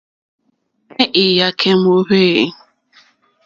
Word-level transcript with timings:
Nɛh 0.95 1.11
Iyakɛ 1.25 1.69
mɔhvɛ 1.81 2.17
eeh? 2.31 2.51